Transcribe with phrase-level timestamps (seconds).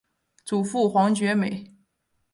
[0.43, 1.71] 祖父黄厥美。